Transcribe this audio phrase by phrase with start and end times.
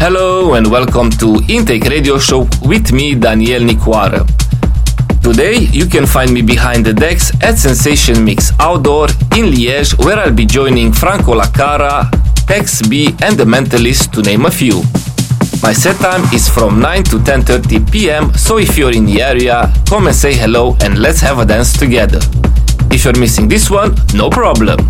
[0.00, 4.37] Hello and welcome to Intake Radio Show with me, Daniel Nicoară.
[5.28, 10.18] Today, you can find me behind the decks at Sensation Mix Outdoor in Liège, where
[10.18, 12.08] I'll be joining Franco Lacara,
[12.46, 14.80] Tex B, and The Mentalist, to name a few.
[15.62, 18.32] My set time is from 9 to 10:30 p.m.
[18.32, 21.76] So if you're in the area, come and say hello and let's have a dance
[21.76, 22.20] together.
[22.90, 24.80] If you're missing this one, no problem.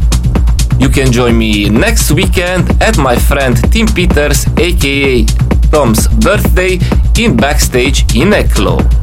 [0.79, 5.27] You can join me next weekend at my friend Tim Peters, aka
[5.73, 6.79] Tom's birthday,
[7.19, 8.98] in Backstage in Eeklo.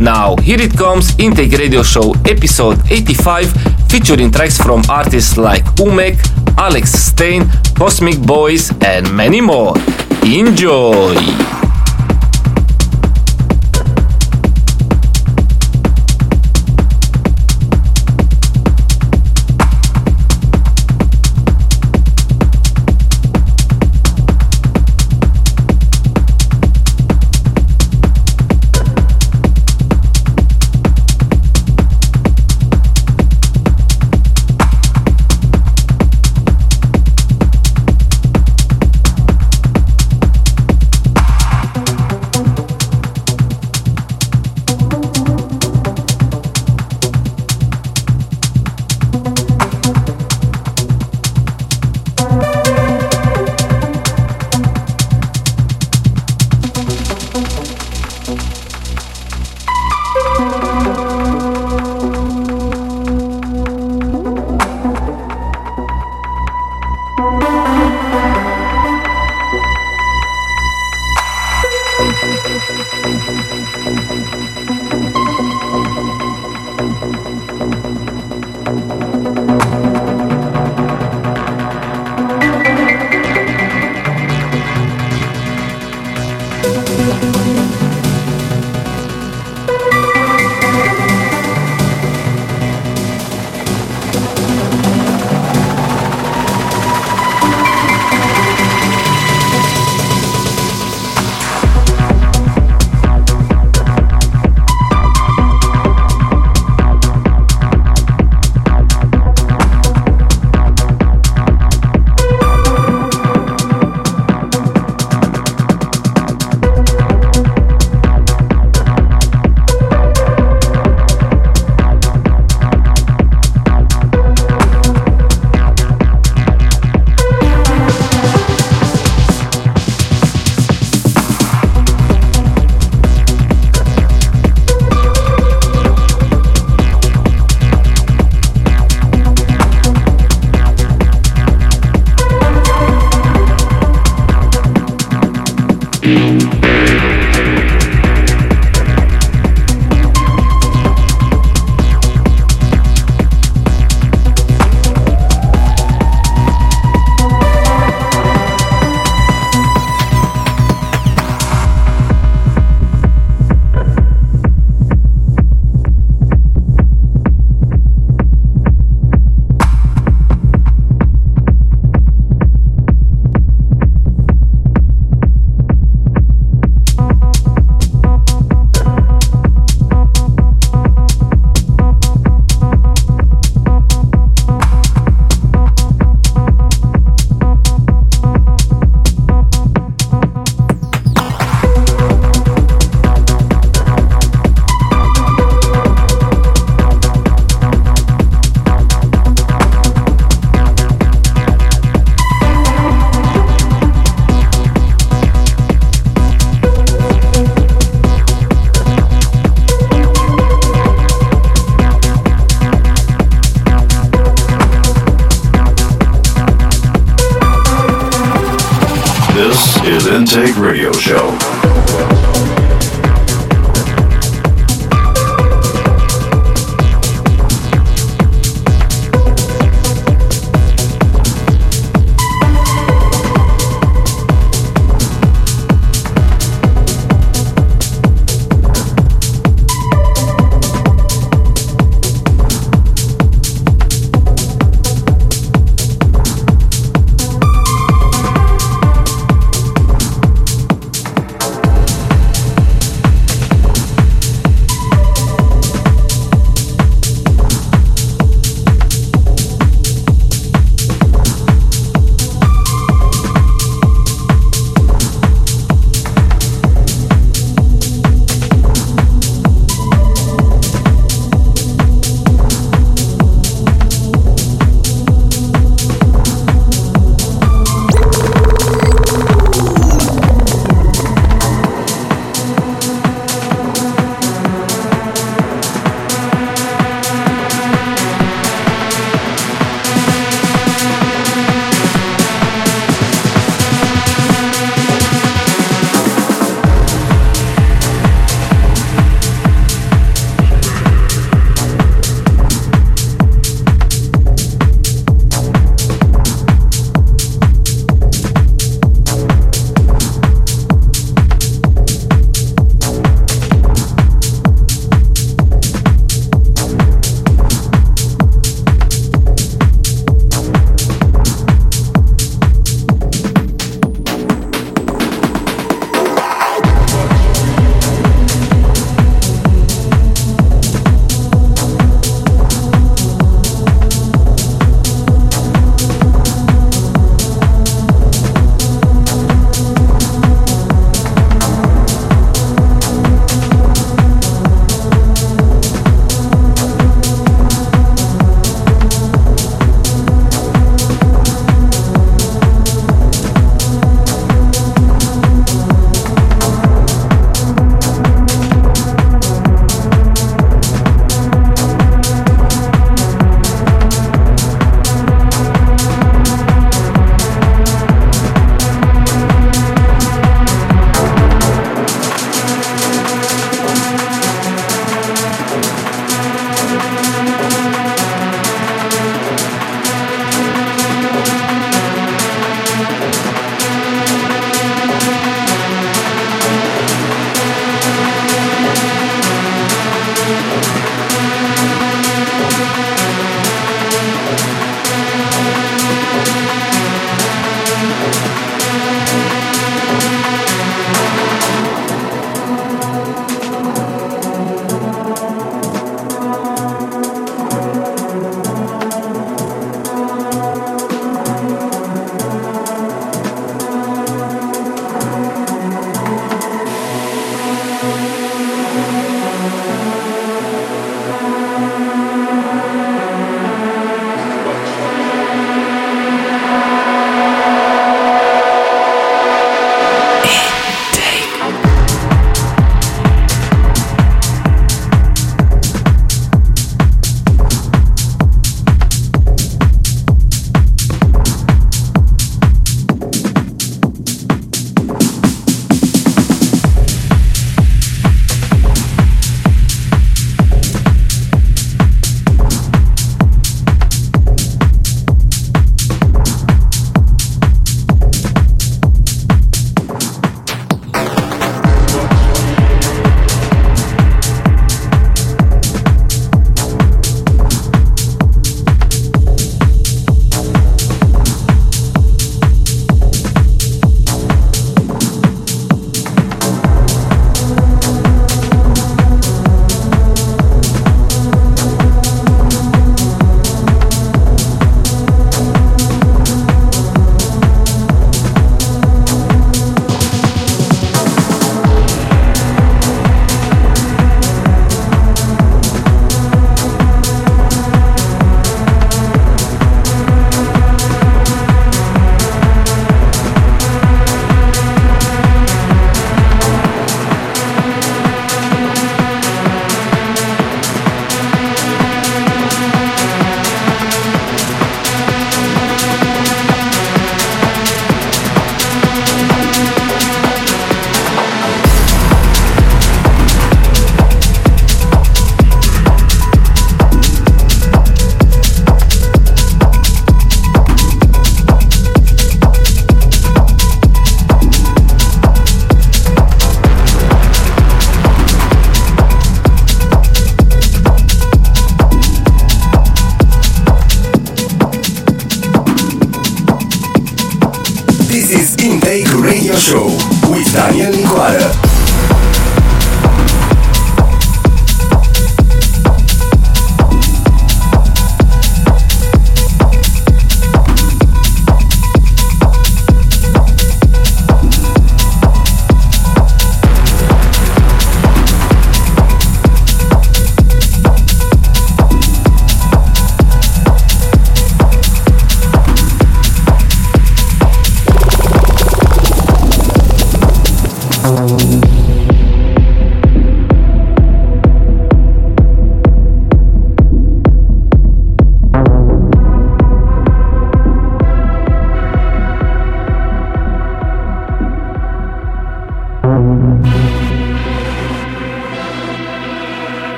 [0.00, 3.52] Now, here it comes Intake Radio Show episode 85,
[3.88, 6.18] featuring tracks from artists like Umek,
[6.58, 9.74] Alex Stein, Cosmic Boys, and many more.
[10.22, 11.65] Enjoy!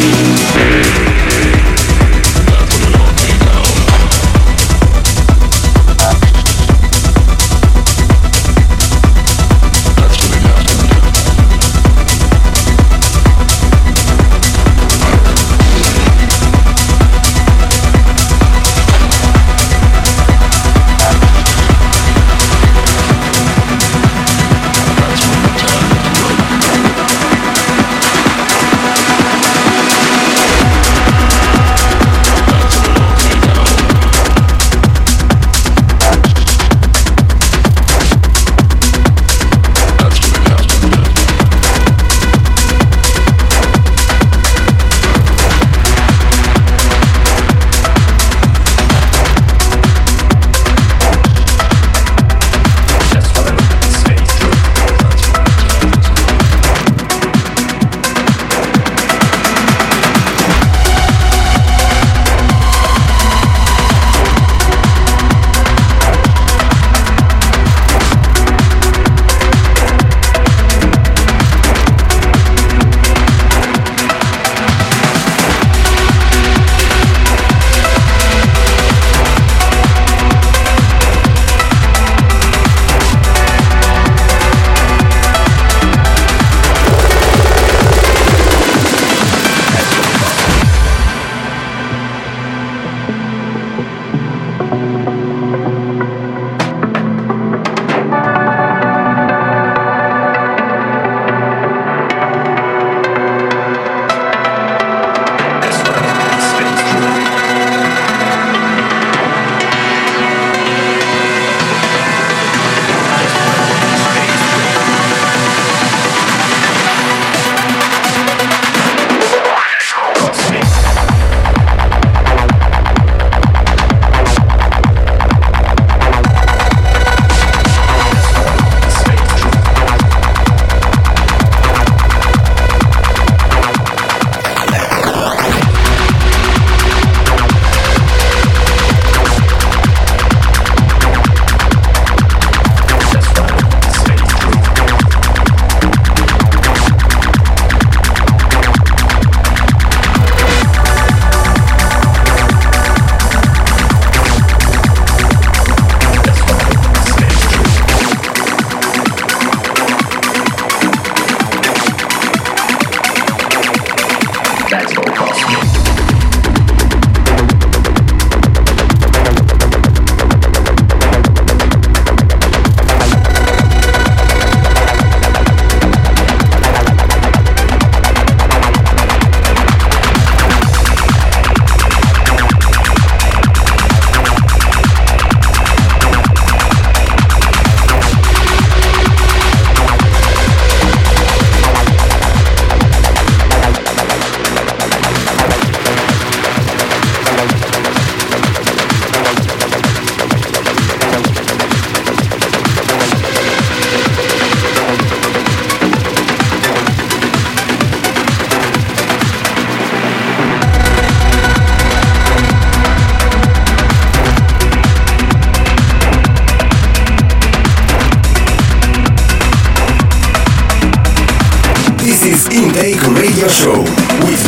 [0.00, 1.09] Thank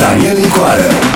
[0.02, 1.11] Daniel Nicoară.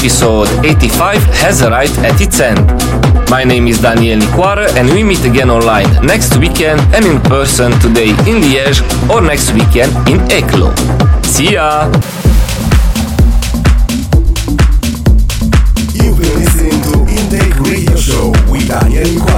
[0.00, 2.58] episode 85 has arrived at its end.
[3.28, 7.70] My name is Daniel Nicoară and we meet again online next weekend and in person
[7.80, 8.80] today in Liège
[9.10, 10.72] or next weekend in Eeklo.
[11.22, 11.90] See ya!
[15.92, 19.29] You've been listening to Intake Radio Show with Daniel